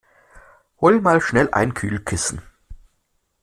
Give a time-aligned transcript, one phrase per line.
[0.77, 2.41] Hol mal schnell ein Kühlkissen!